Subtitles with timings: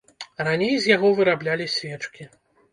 [0.47, 2.31] Раней з яго выраблялі свечкі.